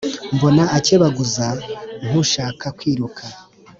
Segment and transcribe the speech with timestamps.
[0.35, 1.47] Mbona akebaguza,
[2.05, 3.23] nk’ushaka kwiruka